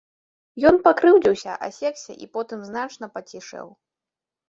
[0.69, 3.67] Ён пакрыўдзіўся, асекся і потым значна пацішэў.